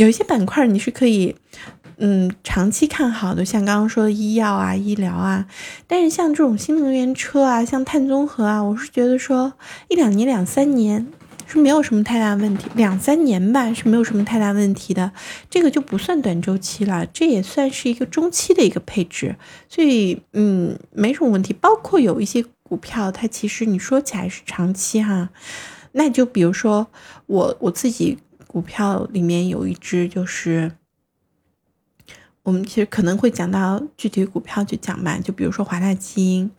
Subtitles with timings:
[0.00, 1.36] 有一些板块你是可以。
[2.02, 5.46] 嗯，长期看好的，像刚刚说的医药啊、医疗啊，
[5.86, 9.52] 但是像这种新能源车啊、像碳综合啊，我是觉得说
[9.90, 11.06] 一两年、两三年
[11.46, 15.12] 是没有什么太大问题，两三年吧是没有什么太大问题的，
[15.50, 19.36] 这个就不算短周期了，这也算是一个中期的一个配置，
[19.68, 21.52] 所以嗯，没什么问题。
[21.52, 25.28] 包括有一些股票，它其实你说起来是长期哈，
[25.92, 26.86] 那就比如说
[27.26, 28.16] 我我自己
[28.52, 30.72] 股票里面有一只就是。
[32.42, 36.50] 我们其实可能会讲到具体股票去讲吧，就比如说华大基因，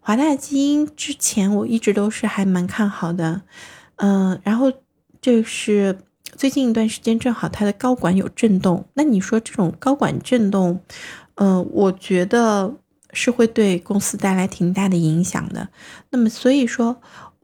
[0.00, 3.42] 华大基因之前我一直都是还蛮看好的，
[3.96, 4.72] 嗯，然后
[5.20, 5.98] 这是
[6.36, 10.80] 最近一段时间正好它的高管有震动，那你说这种高管震动，
[11.34, 12.74] 嗯，我觉得
[13.12, 15.68] 是会对公司带来挺大的影响的，
[16.10, 16.96] 那么所以说。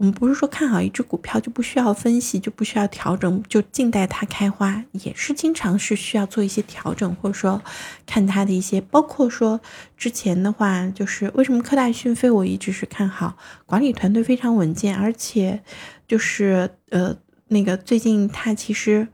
[0.00, 7.60] 我们不是说看好一只股票就不需要分析，就不需要调整，就静待它开花，也是经常是需要做一些调整，或者说
[8.06, 9.60] 看它的一些，包括说
[9.98, 15.62] 之前的话，就是为什么科大讯飞我一直是看好，管理团队非常稳健，而且
[16.08, 17.14] 就是呃
[17.48, 19.06] 那个最近他其实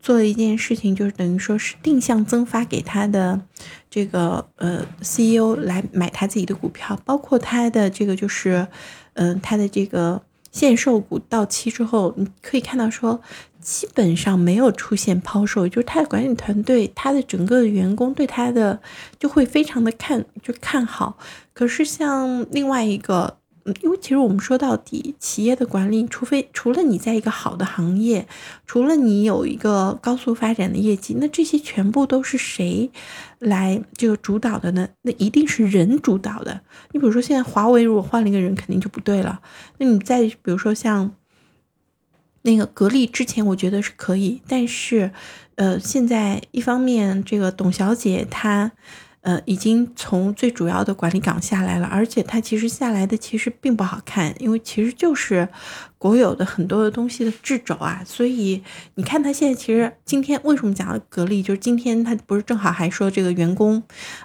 [0.00, 3.40] 做了一件事情，就是等于说是定向增发给他的
[3.88, 8.66] 这个呃 CEO 来买他自己的股票，包括他的这个就是
[9.12, 10.20] 嗯他的这个。
[10.52, 13.20] 限售股到期之后，你可以看到说，
[13.60, 18.80] 基本上没有出现抛售，就是他的管理团队，他的整个员工对他的
[19.18, 21.18] 就会非常的看，就看好。
[21.52, 23.41] 可是像另外一个。
[23.64, 28.26] 嗯，因为其实我们说到底，企业的管理，除非除了你在一个好的行业，
[28.66, 32.90] 除了你有一个高速发展的业绩，那这些全部都是谁
[33.38, 34.88] 来这个主导的呢？
[35.02, 36.62] 那一定是人主导的。
[36.90, 39.40] 你比如说现在华为如果换了一个人，肯定就不对了。
[39.78, 41.14] 那你再比如说像
[42.42, 45.12] 那个格力，之前我觉得是可以，但是
[45.54, 48.72] 呃，现在一方面这个董小姐她。
[49.22, 55.48] 呃，已经从最主要的管理岗下来了，而且他其实下来的其实并不好看，因为其实就是
[55.96, 58.02] 国有的很多的东西的掣肘啊。
[58.04, 58.60] 所以
[58.96, 63.80] 你看他现在其实今天为什么讲格力，就是今天他不是正好还说这个员工，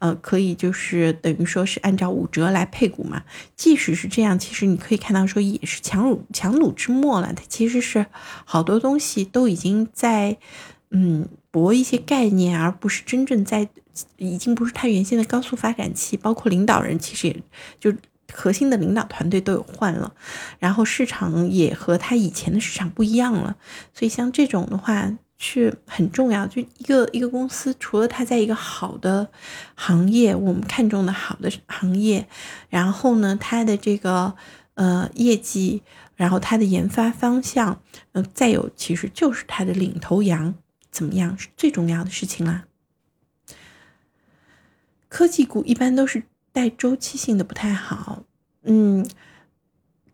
[0.00, 3.22] 呃，可以就是等于说是按照五折来配股嘛。
[3.54, 7.32] 即使是这样，其实你可以看到说也是强弩强弩之末了。
[7.32, 8.06] 它其实是
[8.44, 10.36] 好多东西都已经在
[10.90, 13.68] 嗯博一些概念，而不是真正在。
[14.16, 17.42] 已经不是他原先的高速发展期，包括领导人其实也
[17.78, 17.92] 就
[18.32, 20.12] 核心的领导团队都有换了，
[20.58, 23.56] 然后市场也和他以前的市场不一样了，
[23.92, 26.46] 所以像这种的话是很重要。
[26.46, 29.28] 就一个一个公司，除了他在一个好的
[29.74, 32.28] 行业，我们看中的好的行业，
[32.68, 34.34] 然后呢，它的这个
[34.74, 35.82] 呃业绩，
[36.14, 37.80] 然后它的研发方向，
[38.12, 40.54] 嗯，再有其实就是它的领头羊
[40.92, 42.64] 怎么样是最重要的事情啦。
[45.20, 48.22] 科技股一般都是带周期性的，不太好。
[48.62, 49.06] 嗯，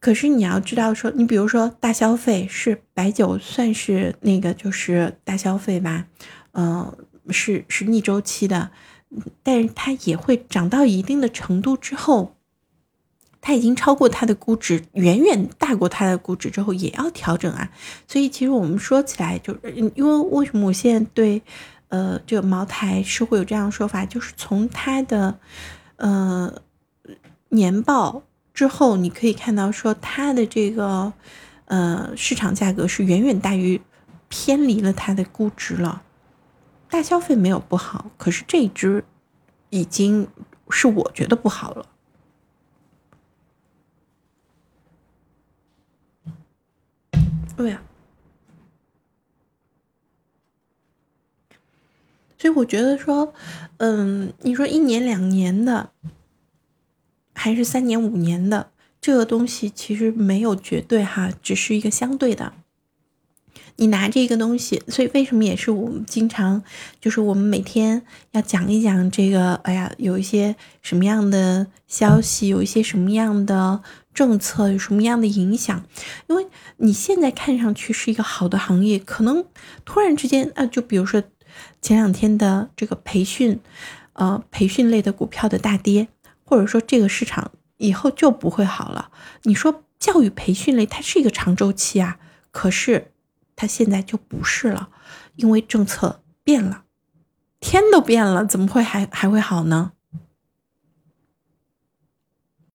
[0.00, 6.08] 可是你要知道，说你比如说大消费是白酒，算是那个就是大消费吧，
[6.54, 6.92] 嗯，
[7.28, 8.72] 是是逆周期的，
[9.44, 12.34] 但是它也会涨到一定的程度之后，
[13.40, 17.70] 它已经超过它的估值，远远大过它的估值之后，也要调整啊。
[18.08, 21.40] 所以其实我们说起来，就是因为为什么我现在对。
[21.88, 25.38] 呃，这个茅台是会有这样的说法，就是从它的
[25.96, 26.62] 呃
[27.50, 31.12] 年报之后，你可以看到说它的这个
[31.66, 33.80] 呃市场价格是远远大于
[34.28, 36.02] 偏离了它的估值了。
[36.88, 39.04] 大消费没有不好，可是这一支
[39.70, 40.28] 已经
[40.70, 41.86] 是我觉得不好了。
[47.56, 47.80] 对呀。
[52.46, 53.34] 所以我觉得说，
[53.78, 55.90] 嗯，你说一年两年的，
[57.34, 58.70] 还是三年五年的，
[59.00, 62.52] 这个东西其实没有绝对哈，只是一个相对的。
[63.78, 66.62] 你拿这个东西，所以为什么也是我们经常
[67.00, 73.82] 就是我们每天要讲一讲这个，哎呀，有一些什么样的消息，有一些什么样的
[74.14, 75.84] 政策，有什么样的影响？
[76.28, 79.44] 因为你现在看上去是一个好的行业，可能
[79.84, 81.20] 突然之间啊，就比如说。
[81.86, 83.60] 前两天的这个培训，
[84.14, 86.08] 呃，培训类的股票的大跌，
[86.44, 89.12] 或者说这个市场以后就不会好了。
[89.44, 92.18] 你说教育培训类它是一个长周期啊，
[92.50, 93.12] 可是
[93.54, 94.88] 它现在就不是了，
[95.36, 96.82] 因为政策变了，
[97.60, 99.92] 天都变了，怎么会还还会好呢？